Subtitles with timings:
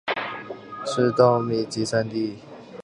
[0.83, 2.35] 是稻米集散地。